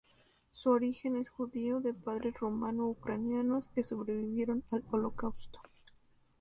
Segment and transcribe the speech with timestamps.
[0.49, 5.59] Su origen es judío de padres rumano-ucranianos que sobrevivieron al Holocausto.